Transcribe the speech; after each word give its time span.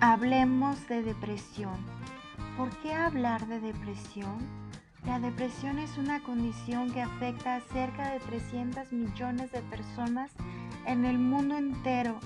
Hablemos 0.00 0.86
de 0.86 1.02
depresión. 1.02 1.74
¿Por 2.56 2.70
qué 2.82 2.94
hablar 2.94 3.48
de 3.48 3.58
depresión? 3.58 4.38
La 5.04 5.18
depresión 5.18 5.80
es 5.80 5.98
una 5.98 6.22
condición 6.22 6.92
que 6.92 7.02
afecta 7.02 7.56
a 7.56 7.60
cerca 7.60 8.12
de 8.12 8.20
300 8.20 8.92
millones 8.92 9.50
de 9.50 9.60
personas 9.62 10.30
en 10.86 11.04
el 11.04 11.18
mundo 11.18 11.56
entero. 11.56 12.20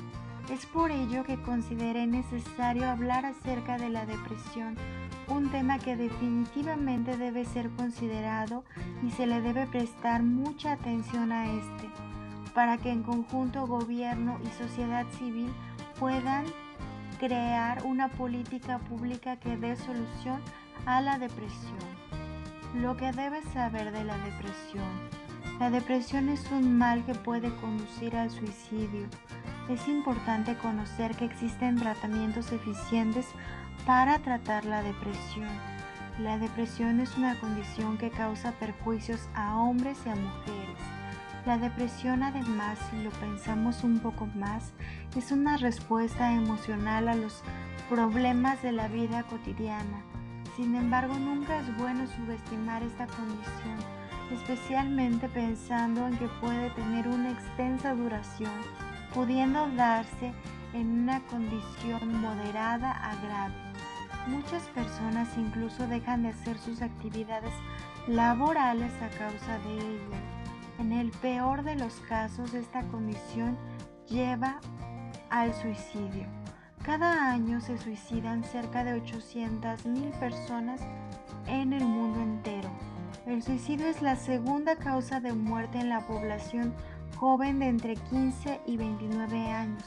Es 0.50 0.66
por 0.66 0.90
ello 0.90 1.24
que 1.24 1.40
consideré 1.40 2.06
necesario 2.06 2.90
hablar 2.90 3.24
acerca 3.24 3.78
de 3.78 3.88
la 3.88 4.04
depresión, 4.04 4.76
un 5.28 5.50
tema 5.50 5.78
que 5.78 5.96
definitivamente 5.96 7.16
debe 7.16 7.46
ser 7.46 7.70
considerado 7.70 8.64
y 9.02 9.10
se 9.12 9.26
le 9.26 9.40
debe 9.40 9.66
prestar 9.66 10.22
mucha 10.22 10.72
atención 10.72 11.32
a 11.32 11.46
este, 11.46 11.88
para 12.54 12.76
que 12.76 12.90
en 12.90 13.02
conjunto 13.02 13.66
gobierno 13.66 14.38
y 14.44 14.62
sociedad 14.62 15.06
civil 15.12 15.50
puedan 15.98 16.44
crear 17.22 17.84
una 17.84 18.08
política 18.08 18.80
pública 18.80 19.36
que 19.36 19.56
dé 19.56 19.76
solución 19.76 20.40
a 20.86 21.00
la 21.00 21.20
depresión. 21.20 21.78
Lo 22.74 22.96
que 22.96 23.12
debes 23.12 23.44
saber 23.52 23.92
de 23.92 24.02
la 24.02 24.18
depresión. 24.18 24.90
La 25.60 25.70
depresión 25.70 26.28
es 26.28 26.50
un 26.50 26.76
mal 26.76 27.04
que 27.04 27.14
puede 27.14 27.54
conducir 27.60 28.16
al 28.16 28.28
suicidio. 28.28 29.06
Es 29.68 29.86
importante 29.86 30.56
conocer 30.56 31.14
que 31.14 31.26
existen 31.26 31.76
tratamientos 31.76 32.50
eficientes 32.50 33.28
para 33.86 34.18
tratar 34.18 34.64
la 34.64 34.82
depresión. 34.82 35.46
La 36.18 36.38
depresión 36.38 36.98
es 36.98 37.16
una 37.16 37.38
condición 37.38 37.98
que 37.98 38.10
causa 38.10 38.50
perjuicios 38.58 39.28
a 39.34 39.60
hombres 39.60 39.96
y 40.04 40.08
a 40.08 40.16
mujeres. 40.16 41.01
La 41.46 41.58
depresión 41.58 42.22
además, 42.22 42.78
si 42.90 43.02
lo 43.02 43.10
pensamos 43.10 43.82
un 43.82 43.98
poco 43.98 44.26
más, 44.26 44.72
es 45.16 45.32
una 45.32 45.56
respuesta 45.56 46.32
emocional 46.32 47.08
a 47.08 47.14
los 47.14 47.42
problemas 47.88 48.62
de 48.62 48.72
la 48.72 48.88
vida 48.88 49.24
cotidiana 49.24 50.04
sin 50.56 50.74
embargo, 50.74 51.14
nunca 51.14 51.58
es 51.60 51.76
bueno 51.78 52.06
subestimar 52.06 52.82
esta 52.82 53.06
condición, 53.06 53.78
especialmente 54.30 55.26
pensando 55.30 56.06
en 56.06 56.18
que 56.18 56.28
puede 56.42 56.68
tener 56.70 57.08
una 57.08 57.30
extensa 57.30 57.94
duración, 57.94 58.52
pudiendo 59.14 59.66
darse 59.70 60.34
en 60.74 61.04
una 61.04 61.20
condición 61.20 62.20
moderada 62.20 62.90
a 62.90 63.16
grave. 63.16 63.54
Muchas 64.26 64.62
personas 64.68 65.28
incluso 65.38 65.86
dejan 65.86 66.22
de 66.22 66.28
hacer 66.28 66.58
sus 66.58 66.82
actividades 66.82 67.54
laborales 68.06 68.92
a 69.00 69.08
causa 69.08 69.58
de 69.58 69.72
ella. 69.72 70.41
En 70.82 70.90
el 70.90 71.12
peor 71.12 71.62
de 71.62 71.76
los 71.76 71.94
casos, 72.08 72.54
esta 72.54 72.82
condición 72.88 73.56
lleva 74.08 74.58
al 75.30 75.54
suicidio. 75.54 76.26
Cada 76.82 77.30
año 77.30 77.60
se 77.60 77.78
suicidan 77.78 78.42
cerca 78.42 78.82
de 78.82 79.00
800.000 79.00 80.10
personas 80.18 80.80
en 81.46 81.72
el 81.72 81.84
mundo 81.84 82.20
entero. 82.20 82.68
El 83.26 83.44
suicidio 83.44 83.86
es 83.86 84.02
la 84.02 84.16
segunda 84.16 84.74
causa 84.74 85.20
de 85.20 85.32
muerte 85.32 85.78
en 85.78 85.88
la 85.88 86.00
población 86.00 86.74
joven 87.16 87.60
de 87.60 87.68
entre 87.68 87.94
15 87.94 88.62
y 88.66 88.76
29 88.76 89.52
años. 89.52 89.84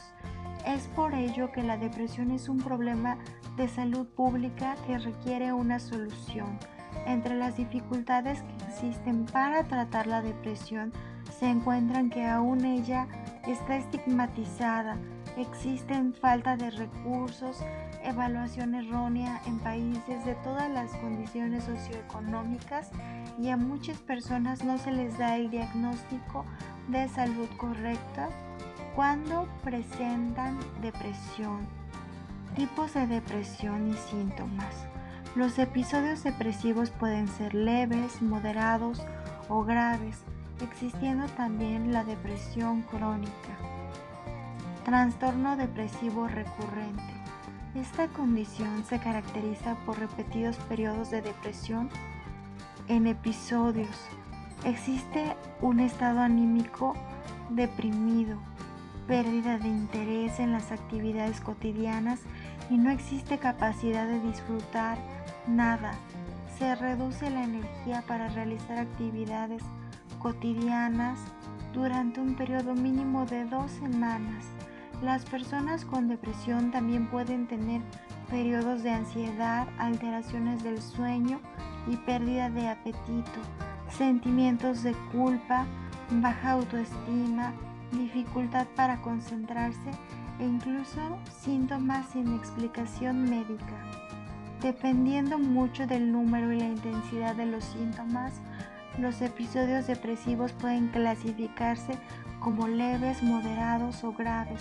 Es 0.64 0.88
por 0.96 1.12
ello 1.12 1.52
que 1.52 1.62
la 1.62 1.76
depresión 1.76 2.30
es 2.30 2.48
un 2.48 2.56
problema 2.56 3.18
de 3.58 3.68
salud 3.68 4.06
pública 4.06 4.76
que 4.86 4.96
requiere 4.96 5.52
una 5.52 5.78
solución. 5.78 6.58
Entre 7.06 7.34
las 7.34 7.56
dificultades 7.56 8.42
que 8.42 8.64
existen 8.66 9.26
para 9.26 9.64
tratar 9.64 10.06
la 10.06 10.22
depresión 10.22 10.92
se 11.38 11.48
encuentran 11.48 12.10
que 12.10 12.26
aún 12.26 12.64
ella 12.64 13.06
está 13.46 13.76
estigmatizada, 13.76 14.98
Existen 15.36 16.14
falta 16.14 16.56
de 16.56 16.70
recursos, 16.70 17.58
evaluación 18.02 18.74
errónea 18.74 19.42
en 19.44 19.58
países 19.58 20.24
de 20.24 20.34
todas 20.36 20.70
las 20.70 20.90
condiciones 20.96 21.64
socioeconómicas 21.64 22.90
y 23.38 23.50
a 23.50 23.58
muchas 23.58 23.98
personas 23.98 24.64
no 24.64 24.78
se 24.78 24.92
les 24.92 25.18
da 25.18 25.36
el 25.36 25.50
diagnóstico 25.50 26.46
de 26.88 27.06
salud 27.08 27.48
correcta 27.58 28.30
cuando 28.94 29.46
presentan 29.62 30.58
depresión. 30.80 31.68
Tipos 32.54 32.94
de 32.94 33.06
depresión 33.06 33.90
y 33.90 33.94
síntomas. 33.94 34.86
Los 35.36 35.58
episodios 35.58 36.24
depresivos 36.24 36.88
pueden 36.88 37.28
ser 37.28 37.54
leves, 37.54 38.22
moderados 38.22 39.02
o 39.50 39.64
graves, 39.64 40.16
existiendo 40.62 41.26
también 41.26 41.92
la 41.92 42.04
depresión 42.04 42.80
crónica. 42.80 43.58
Trastorno 44.86 45.58
depresivo 45.58 46.26
recurrente. 46.26 47.02
Esta 47.74 48.08
condición 48.08 48.82
se 48.86 48.98
caracteriza 48.98 49.76
por 49.84 49.98
repetidos 49.98 50.56
periodos 50.70 51.10
de 51.10 51.20
depresión 51.20 51.90
en 52.88 53.06
episodios. 53.06 53.94
Existe 54.64 55.36
un 55.60 55.80
estado 55.80 56.20
anímico 56.20 56.94
deprimido, 57.50 58.38
pérdida 59.06 59.58
de 59.58 59.68
interés 59.68 60.40
en 60.40 60.52
las 60.52 60.72
actividades 60.72 61.42
cotidianas 61.42 62.20
y 62.70 62.76
no 62.76 62.90
existe 62.90 63.38
capacidad 63.38 64.06
de 64.06 64.20
disfrutar 64.20 64.98
nada. 65.46 65.92
Se 66.58 66.74
reduce 66.74 67.30
la 67.30 67.44
energía 67.44 68.02
para 68.06 68.28
realizar 68.28 68.78
actividades 68.78 69.62
cotidianas 70.18 71.18
durante 71.72 72.20
un 72.20 72.34
periodo 72.34 72.74
mínimo 72.74 73.26
de 73.26 73.44
dos 73.44 73.70
semanas. 73.72 74.46
Las 75.02 75.24
personas 75.26 75.84
con 75.84 76.08
depresión 76.08 76.70
también 76.70 77.08
pueden 77.08 77.46
tener 77.46 77.82
periodos 78.30 78.82
de 78.82 78.90
ansiedad, 78.90 79.68
alteraciones 79.78 80.62
del 80.62 80.80
sueño 80.80 81.38
y 81.86 81.96
pérdida 81.98 82.48
de 82.50 82.68
apetito, 82.68 83.40
sentimientos 83.90 84.82
de 84.82 84.94
culpa, 85.12 85.66
baja 86.10 86.52
autoestima, 86.52 87.52
dificultad 88.26 88.66
para 88.74 89.00
concentrarse 89.02 89.90
e 90.38 90.44
incluso 90.44 91.00
síntomas 91.40 92.06
sin 92.10 92.34
explicación 92.34 93.22
médica. 93.22 93.76
Dependiendo 94.60 95.38
mucho 95.38 95.86
del 95.86 96.10
número 96.10 96.52
y 96.52 96.58
la 96.58 96.66
intensidad 96.66 97.34
de 97.36 97.46
los 97.46 97.64
síntomas, 97.64 98.34
los 98.98 99.20
episodios 99.22 99.86
depresivos 99.86 100.52
pueden 100.52 100.88
clasificarse 100.88 101.98
como 102.40 102.66
leves, 102.68 103.22
moderados 103.22 104.02
o 104.04 104.12
graves. 104.12 104.60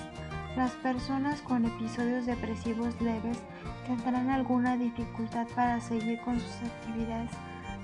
Las 0.55 0.71
personas 0.71 1.41
con 1.41 1.65
episodios 1.65 2.25
depresivos 2.25 2.99
leves 3.01 3.39
tendrán 3.87 4.29
alguna 4.29 4.77
dificultad 4.77 5.47
para 5.55 5.81
seguir 5.81 6.19
con 6.21 6.39
sus 6.39 6.55
actividades 6.61 7.31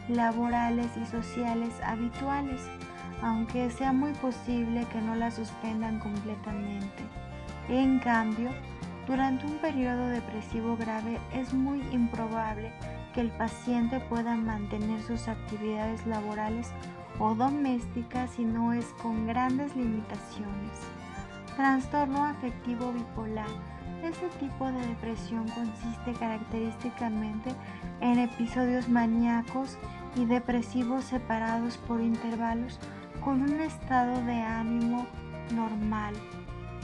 laborales 0.08 0.88
y 1.02 1.06
sociales 1.06 1.74
habituales, 1.84 2.62
aunque 3.22 3.70
sea 3.70 3.94
muy 3.94 4.14
posible 4.14 4.86
que 4.92 5.02
no 5.02 5.16
las 5.16 5.36
suspendan 5.36 6.00
completamente. 6.00 7.04
En 7.70 8.00
cambio, 8.00 8.50
durante 9.08 9.46
un 9.46 9.58
periodo 9.58 10.08
depresivo 10.08 10.78
grave 10.78 11.20
es 11.34 11.54
muy 11.54 11.82
improbable 11.92 12.72
que 13.14 13.22
el 13.22 13.32
paciente 13.32 14.00
pueda 14.00 14.36
mantener 14.36 15.02
sus 15.02 15.28
actividades 15.28 16.06
laborales 16.08 16.72
o 17.20 17.36
doméstica 17.36 18.28
si 18.28 18.46
no 18.46 18.74
es 18.74 18.86
con 19.02 19.28
grandes 19.28 19.76
limitaciones. 19.76 20.80
Trastorno 21.56 22.26
afectivo 22.26 22.92
bipolar. 22.92 23.50
Este 24.04 24.30
tipo 24.40 24.66
de 24.72 24.88
depresión 24.88 25.48
consiste 25.50 26.14
característicamente 26.20 27.52
en 28.00 28.18
episodios 28.18 28.90
maníacos 28.90 29.78
y 30.16 30.26
depresivos 30.26 31.04
separados 31.04 31.78
por 31.78 32.02
intervalos 32.02 32.80
con 33.24 33.42
un 33.44 33.62
estado 33.62 34.24
de 34.26 34.34
ánimo 34.34 35.06
normal. 35.54 36.16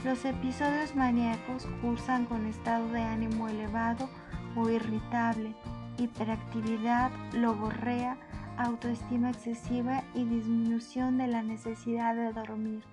Los 0.04 0.24
episodios 0.24 0.94
maníacos 0.94 1.66
cursan 1.82 2.26
con 2.26 2.46
estado 2.46 2.88
de 2.90 3.02
ánimo 3.02 3.48
elevado 3.48 4.08
o 4.54 4.70
irritable, 4.70 5.54
hiperactividad, 5.98 7.10
logorrea, 7.32 8.16
autoestima 8.56 9.30
excesiva 9.30 10.04
y 10.14 10.24
disminución 10.24 11.18
de 11.18 11.26
la 11.26 11.42
necesidad 11.42 12.14
de 12.14 12.32
dormir. 12.32 12.84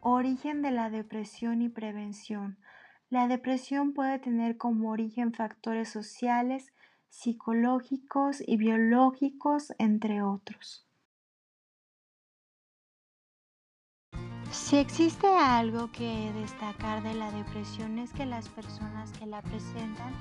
Origen 0.00 0.60
de 0.60 0.70
la 0.70 0.90
depresión 0.90 1.62
y 1.62 1.70
prevención. 1.70 2.58
La 3.08 3.26
depresión 3.26 3.94
puede 3.94 4.18
tener 4.18 4.58
como 4.58 4.90
origen 4.90 5.32
factores 5.32 5.88
sociales, 5.88 6.74
psicológicos 7.08 8.42
y 8.46 8.58
biológicos, 8.58 9.72
entre 9.78 10.22
otros. 10.22 10.85
Si 14.50 14.76
existe 14.76 15.26
algo 15.26 15.90
que 15.92 16.32
destacar 16.32 17.02
de 17.02 17.14
la 17.14 17.30
depresión 17.30 17.98
es 17.98 18.12
que 18.12 18.26
las 18.26 18.48
personas 18.48 19.12
que 19.12 19.26
la 19.26 19.42
presentan 19.42 20.12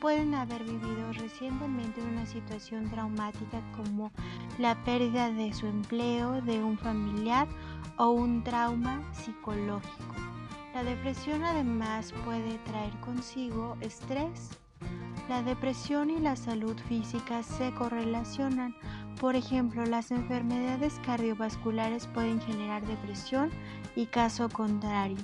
pueden 0.00 0.34
haber 0.34 0.64
vivido 0.64 1.12
recientemente 1.12 2.02
una 2.02 2.26
situación 2.26 2.90
traumática 2.90 3.62
como 3.76 4.12
la 4.58 4.74
pérdida 4.84 5.30
de 5.30 5.52
su 5.54 5.66
empleo, 5.66 6.42
de 6.42 6.62
un 6.62 6.76
familiar 6.76 7.48
o 7.96 8.10
un 8.10 8.42
trauma 8.44 9.02
psicológico. 9.12 10.14
La 10.74 10.82
depresión 10.82 11.44
además 11.44 12.12
puede 12.24 12.58
traer 12.66 12.92
consigo 13.00 13.76
estrés. 13.80 14.58
La 15.28 15.42
depresión 15.42 16.10
y 16.10 16.18
la 16.18 16.36
salud 16.36 16.76
física 16.86 17.42
se 17.42 17.72
correlacionan. 17.72 18.76
Por 19.18 19.36
ejemplo, 19.36 19.86
las 19.86 20.10
enfermedades 20.10 21.00
cardiovasculares 21.06 22.06
pueden 22.08 22.42
generar 22.42 22.86
depresión 22.86 23.50
y 23.96 24.04
caso 24.06 24.50
contrario. 24.50 25.16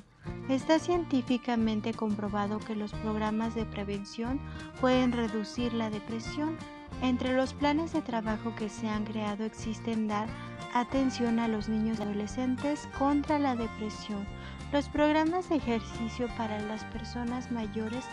Está 0.48 0.78
científicamente 0.78 1.92
comprobado 1.92 2.58
que 2.60 2.74
los 2.74 2.92
programas 2.92 3.54
de 3.54 3.66
prevención 3.66 4.40
pueden 4.80 5.12
reducir 5.12 5.74
la 5.74 5.90
depresión. 5.90 6.56
Entre 7.02 7.34
los 7.34 7.52
planes 7.52 7.92
de 7.92 8.00
trabajo 8.00 8.54
que 8.56 8.68
se 8.70 8.88
han 8.88 9.04
creado 9.04 9.44
existen 9.44 10.08
dar 10.08 10.28
atención 10.74 11.38
a 11.38 11.48
los 11.48 11.68
niños 11.68 11.98
y 11.98 12.02
adolescentes 12.02 12.88
contra 12.98 13.38
la 13.38 13.54
depresión. 13.54 14.26
Los 14.72 14.88
programas 14.88 15.48
de 15.48 15.56
ejercicio 15.56 16.28
para 16.36 16.60
las 16.60 16.84
personas 16.84 17.50
mayores 17.50 18.04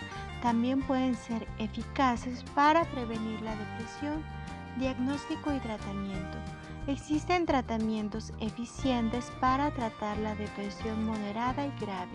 también 0.41 0.81
pueden 0.81 1.15
ser 1.15 1.47
eficaces 1.59 2.43
para 2.55 2.83
prevenir 2.85 3.39
la 3.41 3.55
depresión, 3.55 4.23
diagnóstico 4.79 5.53
y 5.53 5.59
tratamiento. 5.59 6.37
Existen 6.87 7.45
tratamientos 7.45 8.33
eficientes 8.39 9.31
para 9.39 9.69
tratar 9.69 10.17
la 10.17 10.33
depresión 10.33 11.05
moderada 11.05 11.67
y 11.67 11.79
grave. 11.79 12.11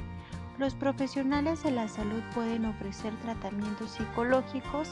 Los 0.58 0.74
profesionales 0.74 1.62
de 1.62 1.70
la 1.70 1.86
salud 1.86 2.22
pueden 2.34 2.64
ofrecer 2.64 3.14
tratamientos 3.20 3.92
psicológicos 3.92 4.90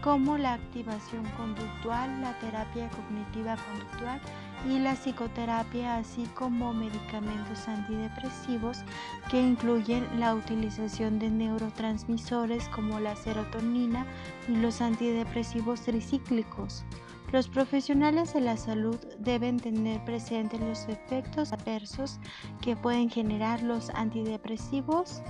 como 0.00 0.38
la 0.38 0.54
activación 0.54 1.24
conductual, 1.36 2.20
la 2.20 2.38
terapia 2.38 2.88
cognitiva 2.90 3.56
conductual 3.56 4.20
y 4.68 4.78
la 4.78 4.94
psicoterapia, 4.94 5.96
así 5.96 6.26
como 6.34 6.72
medicamentos 6.72 7.68
antidepresivos 7.68 8.84
que 9.30 9.40
incluyen 9.40 10.06
la 10.18 10.34
utilización 10.34 11.18
de 11.18 11.30
neurotransmisores 11.30 12.68
como 12.68 13.00
la 13.00 13.16
serotonina 13.16 14.06
y 14.48 14.56
los 14.56 14.80
antidepresivos 14.80 15.82
tricíclicos. 15.82 16.84
Los 17.32 17.48
profesionales 17.48 18.34
de 18.34 18.42
la 18.42 18.58
salud 18.58 18.98
deben 19.18 19.58
tener 19.58 20.04
presentes 20.04 20.60
los 20.60 20.86
efectos 20.88 21.52
adversos 21.52 22.20
que 22.60 22.76
pueden 22.76 23.08
generar 23.08 23.62
los 23.62 23.88
antidepresivos 23.90 25.22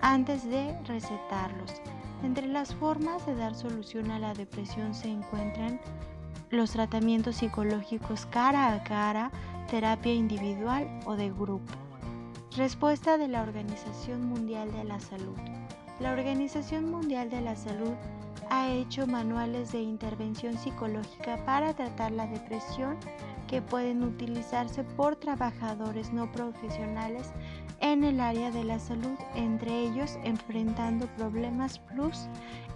antes 0.00 0.48
de 0.48 0.78
recetarlos. 0.84 1.82
Entre 2.22 2.46
las 2.46 2.72
formas 2.76 3.26
de 3.26 3.34
dar 3.34 3.56
solución 3.56 4.12
a 4.12 4.20
la 4.20 4.32
depresión 4.34 4.94
se 4.94 5.08
encuentran 5.08 5.80
los 6.52 6.72
tratamientos 6.72 7.36
psicológicos 7.36 8.26
cara 8.26 8.74
a 8.74 8.84
cara, 8.84 9.30
terapia 9.70 10.12
individual 10.12 10.86
o 11.06 11.16
de 11.16 11.30
grupo. 11.30 11.72
Respuesta 12.56 13.16
de 13.16 13.26
la 13.26 13.40
Organización 13.40 14.26
Mundial 14.26 14.70
de 14.70 14.84
la 14.84 15.00
Salud. 15.00 15.34
La 15.98 16.12
Organización 16.12 16.90
Mundial 16.90 17.30
de 17.30 17.40
la 17.40 17.56
Salud 17.56 17.94
ha 18.50 18.68
hecho 18.70 19.06
manuales 19.06 19.72
de 19.72 19.80
intervención 19.80 20.58
psicológica 20.58 21.42
para 21.46 21.72
tratar 21.72 22.12
la 22.12 22.26
depresión 22.26 22.98
que 23.48 23.62
pueden 23.62 24.02
utilizarse 24.02 24.84
por 24.84 25.16
trabajadores 25.16 26.12
no 26.12 26.30
profesionales 26.32 27.32
en 27.82 28.04
el 28.04 28.20
área 28.20 28.50
de 28.50 28.64
la 28.64 28.78
salud, 28.78 29.18
entre 29.34 29.80
ellos 29.80 30.18
Enfrentando 30.24 31.06
Problemas 31.18 31.78
Plus, 31.78 32.26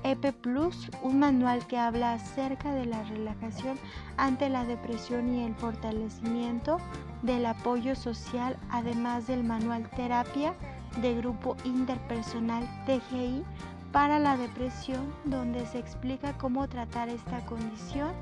EP 0.03 0.33
Plus, 0.33 0.91
un 1.03 1.21
manual 1.21 1.67
que 1.67 1.79
habla 1.79 2.13
acerca 2.13 2.75
de 2.75 2.85
la 2.85 3.03
relajación 3.05 3.79
ante 4.19 4.49
la 4.49 4.65
depresión 4.65 5.33
y 5.33 5.45
el 5.45 5.55
fortalecimiento 5.55 6.79
del 7.23 7.47
apoyo 7.47 7.95
social, 7.95 8.59
además 8.71 9.27
del 9.27 9.43
manual 9.43 9.89
Terapia 9.91 10.55
de 11.01 11.15
Grupo 11.15 11.57
Interpersonal 11.65 12.65
TGI 12.85 13.45
para 13.93 14.19
la 14.19 14.37
depresión 14.37 15.15
donde 15.25 15.65
se 15.67 15.79
explica 15.79 16.37
cómo 16.37 16.69
tratar 16.69 17.09
esta 17.09 17.45
condición. 17.47 18.13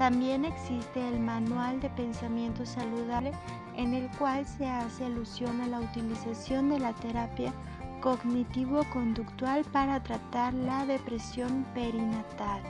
También 0.00 0.46
existe 0.46 1.06
el 1.06 1.20
manual 1.20 1.78
de 1.78 1.90
pensamiento 1.90 2.64
saludable 2.64 3.32
en 3.76 3.92
el 3.92 4.08
cual 4.16 4.46
se 4.46 4.66
hace 4.66 5.04
alusión 5.04 5.60
a 5.60 5.66
la 5.66 5.78
utilización 5.78 6.70
de 6.70 6.78
la 6.78 6.94
terapia 6.94 7.52
cognitivo-conductual 8.00 9.62
para 9.64 10.02
tratar 10.02 10.54
la 10.54 10.86
depresión 10.86 11.66
perinatal. 11.74 12.62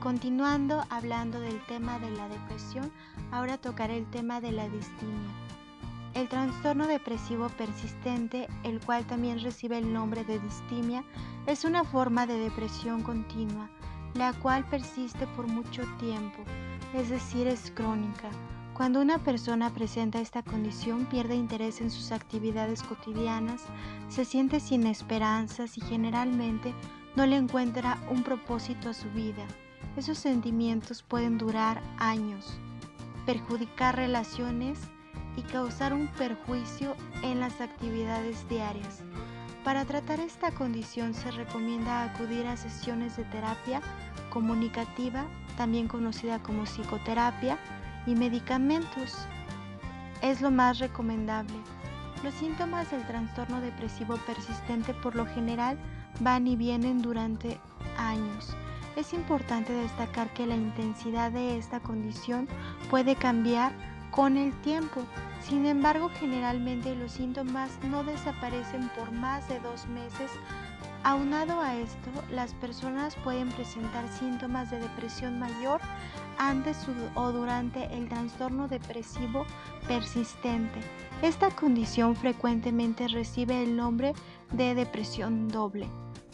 Continuando 0.00 0.82
hablando 0.88 1.38
del 1.38 1.62
tema 1.66 1.98
de 1.98 2.10
la 2.12 2.30
depresión, 2.30 2.90
ahora 3.30 3.58
tocaré 3.58 3.98
el 3.98 4.10
tema 4.10 4.40
de 4.40 4.52
la 4.52 4.66
distimia. 4.70 5.49
El 6.20 6.28
trastorno 6.28 6.86
depresivo 6.86 7.48
persistente, 7.48 8.46
el 8.62 8.78
cual 8.80 9.06
también 9.06 9.40
recibe 9.40 9.78
el 9.78 9.90
nombre 9.90 10.22
de 10.22 10.38
distimia, 10.38 11.02
es 11.46 11.64
una 11.64 11.82
forma 11.82 12.26
de 12.26 12.38
depresión 12.38 13.02
continua, 13.02 13.70
la 14.12 14.34
cual 14.34 14.68
persiste 14.68 15.26
por 15.28 15.46
mucho 15.46 15.82
tiempo, 15.98 16.44
es 16.94 17.08
decir, 17.08 17.46
es 17.46 17.72
crónica. 17.74 18.28
Cuando 18.74 19.00
una 19.00 19.16
persona 19.16 19.70
presenta 19.72 20.20
esta 20.20 20.42
condición 20.42 21.06
pierde 21.06 21.36
interés 21.36 21.80
en 21.80 21.90
sus 21.90 22.12
actividades 22.12 22.82
cotidianas, 22.82 23.62
se 24.08 24.26
siente 24.26 24.60
sin 24.60 24.86
esperanzas 24.86 25.78
y 25.78 25.80
generalmente 25.80 26.74
no 27.16 27.24
le 27.24 27.36
encuentra 27.36 27.98
un 28.10 28.24
propósito 28.24 28.90
a 28.90 28.94
su 28.94 29.08
vida. 29.12 29.46
Esos 29.96 30.18
sentimientos 30.18 31.02
pueden 31.02 31.38
durar 31.38 31.80
años, 31.96 32.58
perjudicar 33.24 33.96
relaciones, 33.96 34.78
y 35.36 35.42
causar 35.42 35.92
un 35.92 36.08
perjuicio 36.08 36.96
en 37.22 37.40
las 37.40 37.60
actividades 37.60 38.48
diarias. 38.48 39.02
Para 39.64 39.84
tratar 39.84 40.20
esta 40.20 40.50
condición 40.52 41.14
se 41.14 41.30
recomienda 41.30 42.04
acudir 42.04 42.46
a 42.46 42.56
sesiones 42.56 43.16
de 43.16 43.24
terapia 43.24 43.80
comunicativa, 44.30 45.26
también 45.56 45.88
conocida 45.88 46.38
como 46.42 46.64
psicoterapia, 46.64 47.58
y 48.06 48.14
medicamentos. 48.14 49.16
Es 50.22 50.40
lo 50.40 50.50
más 50.50 50.78
recomendable. 50.78 51.54
Los 52.22 52.34
síntomas 52.34 52.90
del 52.90 53.06
trastorno 53.06 53.60
depresivo 53.60 54.16
persistente 54.26 54.92
por 54.94 55.16
lo 55.16 55.26
general 55.26 55.78
van 56.20 56.46
y 56.46 56.56
vienen 56.56 57.00
durante 57.00 57.58
años. 57.96 58.54
Es 58.96 59.14
importante 59.14 59.72
destacar 59.72 60.28
que 60.34 60.46
la 60.46 60.56
intensidad 60.56 61.30
de 61.32 61.56
esta 61.56 61.80
condición 61.80 62.48
puede 62.90 63.16
cambiar 63.16 63.72
con 64.10 64.36
el 64.36 64.52
tiempo. 64.62 65.02
Sin 65.40 65.66
embargo, 65.66 66.10
generalmente 66.18 66.94
los 66.94 67.12
síntomas 67.12 67.70
no 67.88 68.04
desaparecen 68.04 68.88
por 68.90 69.10
más 69.12 69.48
de 69.48 69.60
dos 69.60 69.86
meses. 69.88 70.30
Aunado 71.02 71.60
a 71.60 71.76
esto, 71.76 72.10
las 72.30 72.52
personas 72.54 73.16
pueden 73.16 73.48
presentar 73.48 74.06
síntomas 74.08 74.70
de 74.70 74.80
depresión 74.80 75.38
mayor 75.38 75.80
antes 76.38 76.76
o 77.14 77.32
durante 77.32 77.84
el 77.96 78.08
trastorno 78.08 78.68
depresivo 78.68 79.46
persistente. 79.88 80.80
Esta 81.22 81.50
condición 81.50 82.14
frecuentemente 82.16 83.08
recibe 83.08 83.62
el 83.62 83.76
nombre 83.76 84.12
de 84.52 84.74
depresión 84.74 85.48
doble. 85.48 85.86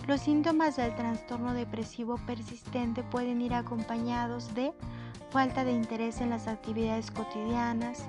Los 0.09 0.21
síntomas 0.21 0.77
del 0.77 0.95
trastorno 0.95 1.55
depresivo 1.55 2.17
persistente 2.27 3.03
pueden 3.03 3.43
ir 3.43 3.55
acompañados 3.55 4.55
de 4.55 4.73
falta 5.37 5.65
de 5.65 5.73
interés 5.73 6.23
en 6.23 6.31
las 6.31 6.49
actividades 6.49 7.11
cotidianas, 7.11 8.07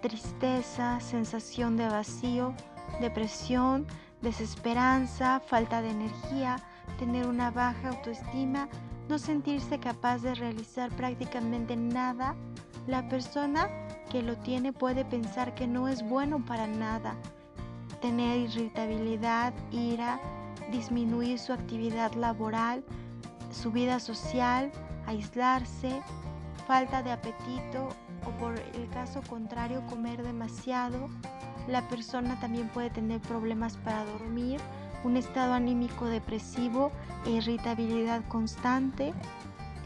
tristeza, 0.00 1.00
sensación 1.00 1.76
de 1.76 1.88
vacío, 1.88 2.54
depresión, 3.00 3.84
desesperanza, 4.22 5.40
falta 5.40 5.82
de 5.82 5.90
energía, 5.90 6.62
tener 6.96 7.26
una 7.26 7.50
baja 7.50 7.88
autoestima, 7.88 8.68
no 9.08 9.18
sentirse 9.18 9.80
capaz 9.80 10.18
de 10.18 10.36
realizar 10.36 10.92
prácticamente 10.92 11.74
nada. 11.74 12.36
La 12.86 13.08
persona 13.08 13.68
que 14.08 14.22
lo 14.22 14.36
tiene 14.36 14.72
puede 14.72 15.04
pensar 15.04 15.56
que 15.56 15.66
no 15.66 15.88
es 15.88 16.08
bueno 16.08 16.44
para 16.44 16.68
nada, 16.68 17.16
tener 18.00 18.38
irritabilidad, 18.38 19.52
ira, 19.72 20.20
disminuir 20.70 21.40
su 21.40 21.52
actividad 21.52 22.12
laboral, 22.12 22.84
su 23.50 23.72
vida 23.72 23.98
social, 23.98 24.70
aislarse, 25.06 26.02
falta 26.68 27.02
de 27.02 27.10
apetito 27.10 27.88
o 28.26 28.30
por 28.32 28.54
el 28.74 28.88
caso 28.90 29.22
contrario 29.26 29.82
comer 29.86 30.22
demasiado. 30.22 31.08
La 31.66 31.88
persona 31.88 32.38
también 32.40 32.68
puede 32.68 32.90
tener 32.90 33.22
problemas 33.22 33.78
para 33.78 34.04
dormir, 34.04 34.60
un 35.02 35.16
estado 35.16 35.54
anímico 35.54 36.04
depresivo 36.04 36.92
e 37.24 37.30
irritabilidad 37.30 38.22
constante. 38.28 39.14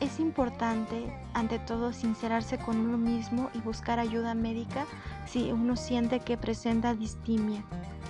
Es 0.01 0.19
importante, 0.19 1.17
ante 1.35 1.61
todo, 1.61 1.93
sincerarse 1.93 2.59
con 2.59 2.77
uno 2.77 2.99
mismo 2.99 3.49
y 3.55 3.61
buscar 3.61 4.01
ayuda 4.01 4.35
médica 4.35 4.85
si 5.25 5.53
uno 5.53 5.77
siente 5.77 6.19
que 6.19 6.37
presenta 6.37 6.95
distimia. 6.95 7.63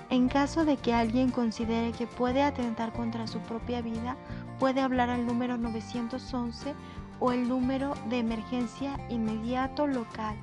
En 0.08 0.28
caso 0.28 0.64
de 0.64 0.78
que 0.78 0.94
alguien 0.94 1.30
considere 1.30 1.92
que 1.92 2.06
puede 2.06 2.42
atentar 2.42 2.94
contra 2.94 3.26
su 3.26 3.38
propia 3.40 3.82
vida, 3.82 4.16
puede 4.58 4.80
hablar 4.80 5.10
al 5.10 5.26
número 5.26 5.58
911 5.58 6.74
o 7.22 7.30
el 7.30 7.48
número 7.48 7.94
de 8.10 8.18
emergencia 8.18 8.98
inmediato 9.08 9.86
local. 9.86 10.34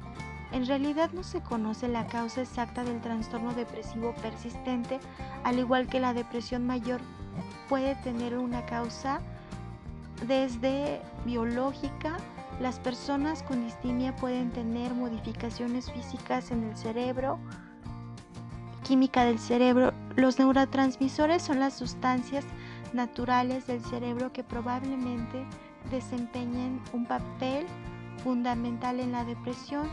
En 0.53 0.65
realidad 0.65 1.11
no 1.11 1.23
se 1.23 1.41
conoce 1.41 1.89
la 1.89 2.07
causa 2.07 2.41
exacta 2.41 2.85
del 2.85 3.01
trastorno 3.01 3.53
depresivo 3.53 4.15
persistente, 4.21 5.01
al 5.43 5.59
igual 5.59 5.87
que 5.87 5.99
la 5.99 6.13
depresión 6.13 6.65
mayor 6.65 7.01
puede 7.67 7.95
tener 7.95 8.37
una 8.37 8.65
causa 8.65 9.19
desde 10.25 11.01
biológica. 11.25 12.15
Las 12.61 12.79
personas 12.79 13.43
con 13.43 13.65
distimia 13.65 14.15
pueden 14.15 14.49
tener 14.51 14.93
modificaciones 14.93 15.91
físicas 15.91 16.49
en 16.49 16.63
el 16.63 16.77
cerebro, 16.77 17.39
química 18.83 19.25
del 19.25 19.37
cerebro. 19.37 19.91
Los 20.15 20.39
neurotransmisores 20.39 21.41
son 21.41 21.59
las 21.59 21.73
sustancias 21.73 22.45
naturales 22.93 23.67
del 23.67 23.83
cerebro 23.83 24.31
que 24.31 24.45
probablemente 24.45 25.45
desempeñen 25.91 26.81
un 26.93 27.05
papel 27.05 27.65
fundamental 28.23 28.99
en 28.99 29.11
la 29.11 29.23
depresión. 29.23 29.87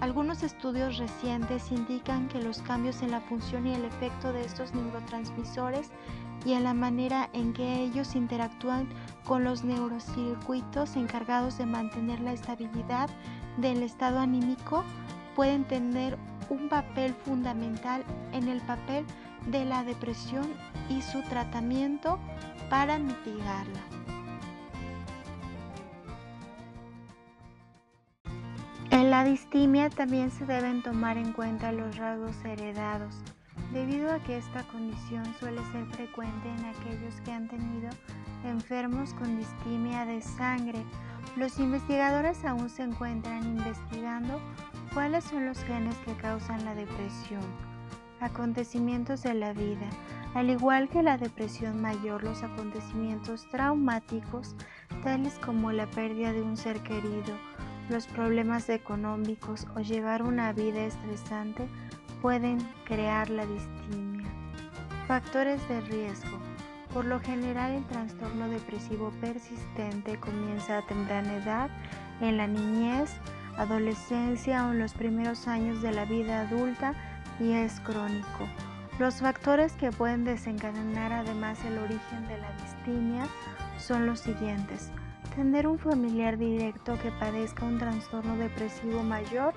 Algunos 0.00 0.42
estudios 0.42 0.98
recientes 0.98 1.72
indican 1.72 2.28
que 2.28 2.42
los 2.42 2.60
cambios 2.62 3.02
en 3.02 3.10
la 3.10 3.20
función 3.20 3.66
y 3.66 3.74
el 3.74 3.84
efecto 3.84 4.32
de 4.32 4.42
estos 4.42 4.74
neurotransmisores 4.74 5.90
y 6.44 6.52
en 6.52 6.64
la 6.64 6.74
manera 6.74 7.30
en 7.32 7.52
que 7.52 7.80
ellos 7.80 8.14
interactúan 8.14 8.88
con 9.24 9.42
los 9.42 9.64
neurocircuitos 9.64 10.96
encargados 10.96 11.58
de 11.58 11.66
mantener 11.66 12.20
la 12.20 12.32
estabilidad 12.32 13.08
del 13.56 13.82
estado 13.82 14.18
anímico 14.18 14.84
pueden 15.34 15.64
tener 15.64 16.18
un 16.48 16.68
papel 16.68 17.14
fundamental 17.14 18.04
en 18.32 18.48
el 18.48 18.60
papel 18.62 19.04
de 19.46 19.64
la 19.64 19.82
depresión 19.82 20.46
y 20.88 21.02
su 21.02 21.22
tratamiento 21.22 22.18
para 22.70 22.98
mitigarla. 22.98 24.15
La 29.16 29.24
distimia 29.24 29.88
también 29.88 30.30
se 30.30 30.44
deben 30.44 30.82
tomar 30.82 31.16
en 31.16 31.32
cuenta 31.32 31.72
los 31.72 31.96
rasgos 31.96 32.36
heredados, 32.44 33.14
debido 33.72 34.12
a 34.12 34.18
que 34.18 34.36
esta 34.36 34.62
condición 34.64 35.24
suele 35.40 35.62
ser 35.72 35.86
frecuente 35.86 36.50
en 36.50 36.66
aquellos 36.66 37.18
que 37.22 37.32
han 37.32 37.48
tenido 37.48 37.88
enfermos 38.44 39.14
con 39.14 39.38
distimia 39.38 40.04
de 40.04 40.20
sangre. 40.20 40.84
Los 41.34 41.58
investigadores 41.58 42.44
aún 42.44 42.68
se 42.68 42.82
encuentran 42.82 43.42
investigando 43.42 44.38
cuáles 44.92 45.24
son 45.24 45.46
los 45.46 45.64
genes 45.64 45.96
que 46.04 46.12
causan 46.18 46.62
la 46.66 46.74
depresión. 46.74 47.40
Acontecimientos 48.20 49.22
de 49.22 49.32
la 49.32 49.54
vida. 49.54 49.88
Al 50.34 50.50
igual 50.50 50.90
que 50.90 51.02
la 51.02 51.16
depresión 51.16 51.80
mayor, 51.80 52.22
los 52.22 52.42
acontecimientos 52.42 53.48
traumáticos, 53.48 54.54
tales 55.02 55.38
como 55.38 55.72
la 55.72 55.86
pérdida 55.86 56.34
de 56.34 56.42
un 56.42 56.58
ser 56.58 56.82
querido, 56.82 57.34
los 57.88 58.06
problemas 58.06 58.68
económicos 58.68 59.66
o 59.76 59.80
llevar 59.80 60.22
una 60.22 60.52
vida 60.52 60.84
estresante 60.84 61.68
pueden 62.20 62.58
crear 62.84 63.30
la 63.30 63.46
distimia. 63.46 64.26
Factores 65.06 65.66
de 65.68 65.80
riesgo. 65.82 66.38
Por 66.92 67.04
lo 67.04 67.20
general 67.20 67.72
el 67.72 67.84
trastorno 67.86 68.48
depresivo 68.48 69.10
persistente 69.20 70.18
comienza 70.18 70.78
a 70.78 70.86
temprana 70.86 71.36
edad, 71.36 71.70
en 72.20 72.38
la 72.38 72.46
niñez, 72.46 73.10
adolescencia 73.56 74.66
o 74.66 74.72
en 74.72 74.78
los 74.78 74.94
primeros 74.94 75.46
años 75.46 75.82
de 75.82 75.92
la 75.92 76.04
vida 76.04 76.42
adulta 76.42 76.94
y 77.38 77.52
es 77.52 77.80
crónico. 77.80 78.48
Los 78.98 79.16
factores 79.16 79.74
que 79.74 79.92
pueden 79.92 80.24
desencadenar 80.24 81.12
además 81.12 81.62
el 81.66 81.78
origen 81.78 82.26
de 82.28 82.38
la 82.38 82.50
distimia 82.52 83.26
son 83.78 84.06
los 84.06 84.20
siguientes 84.20 84.90
tener 85.36 85.66
un 85.66 85.78
familiar 85.78 86.38
directo 86.38 86.98
que 86.98 87.12
padezca 87.12 87.66
un 87.66 87.78
trastorno 87.78 88.38
depresivo 88.38 89.02
mayor 89.02 89.52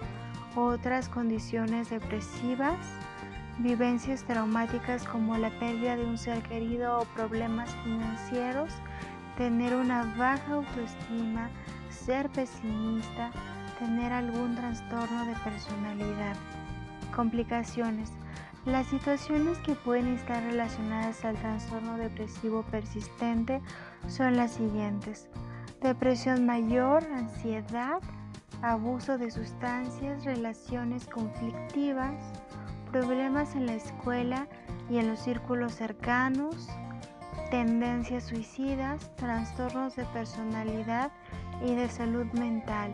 o 0.57 0.65
otras 0.65 1.07
condiciones 1.07 1.89
depresivas, 1.89 2.77
vivencias 3.59 4.25
traumáticas 4.25 5.05
como 5.05 5.37
la 5.37 5.57
pérdida 5.57 5.95
de 5.95 6.03
un 6.03 6.17
ser 6.17 6.43
querido 6.43 6.99
o 6.99 7.05
problemas 7.15 7.73
financieros, 7.85 8.73
tener 9.37 9.73
una 9.73 10.03
baja 10.17 10.55
autoestima, 10.55 11.49
ser 11.89 12.29
pesimista, 12.29 13.31
tener 13.79 14.11
algún 14.11 14.55
trastorno 14.55 15.25
de 15.27 15.35
personalidad. 15.45 16.35
Complicaciones. 17.15 18.11
Las 18.65 18.87
situaciones 18.87 19.57
que 19.59 19.75
pueden 19.75 20.07
estar 20.09 20.43
relacionadas 20.43 21.23
al 21.23 21.37
trastorno 21.37 21.97
depresivo 21.97 22.63
persistente 22.63 23.61
son 24.09 24.35
las 24.35 24.51
siguientes 24.51 25.29
depresión 25.81 26.45
mayor, 26.45 27.03
ansiedad, 27.05 27.99
abuso 28.61 29.17
de 29.17 29.31
sustancias, 29.31 30.25
relaciones 30.25 31.07
conflictivas, 31.07 32.13
problemas 32.91 33.55
en 33.55 33.65
la 33.65 33.75
escuela 33.75 34.47
y 34.89 34.97
en 34.97 35.07
los 35.07 35.19
círculos 35.19 35.73
cercanos, 35.73 36.67
tendencias 37.51 38.25
suicidas, 38.25 39.09
trastornos 39.15 39.95
de 39.95 40.05
personalidad 40.05 41.11
y 41.65 41.75
de 41.75 41.89
salud 41.89 42.25
mental. 42.33 42.91